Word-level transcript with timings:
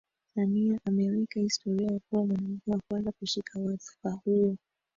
Samia 0.35 0.79
aliweka 0.85 1.39
historia 1.39 1.87
ya 1.93 1.99
kuwa 2.09 2.25
mwanamke 2.25 2.71
wa 2.71 2.79
kwanza 2.89 3.11
kushika 3.11 3.59
wadhifa 3.59 4.11
huo 4.25 4.57